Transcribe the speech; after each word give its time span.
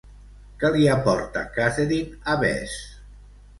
Què 0.63 0.71
li 0.75 0.87
aporta 0.93 1.45
Catherine 1.59 2.19
a 2.35 2.41
Bess? 2.47 2.83